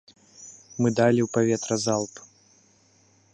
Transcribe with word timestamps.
Мы 0.83 0.87
далі 0.99 1.19
ў 1.23 1.27
паветра 1.35 1.75
залп. 1.85 2.13